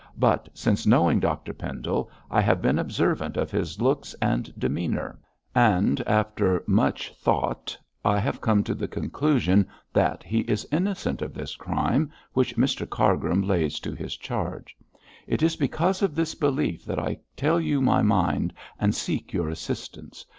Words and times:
But 0.17 0.49
since 0.55 0.87
knowing 0.87 1.19
Dr 1.19 1.53
Pendle 1.53 2.09
I 2.31 2.41
have 2.41 2.59
been 2.59 2.79
observant 2.79 3.37
of 3.37 3.51
his 3.51 3.79
looks 3.79 4.15
and 4.19 4.51
demeanour, 4.57 5.19
and 5.53 6.01
after 6.07 6.63
much 6.65 7.13
thought 7.13 7.77
I 8.03 8.19
have 8.19 8.41
come 8.41 8.63
to 8.63 8.73
the 8.73 8.87
conclusion 8.87 9.67
that 9.93 10.23
he 10.23 10.39
is 10.39 10.65
innocent 10.71 11.21
of 11.21 11.35
this 11.35 11.55
crime 11.55 12.09
which 12.33 12.57
Mr 12.57 12.89
Cargrim 12.89 13.43
lays 13.43 13.79
to 13.81 13.93
his 13.93 14.17
charge. 14.17 14.75
It 15.27 15.43
is 15.43 15.55
because 15.55 16.01
of 16.01 16.15
this 16.15 16.33
belief 16.33 16.83
that 16.85 16.97
I 16.97 17.19
tell 17.37 17.61
you 17.61 17.79
my 17.79 18.01
mind 18.01 18.53
and 18.79 18.95
seek 18.95 19.33
your 19.33 19.49
assistance. 19.49 20.25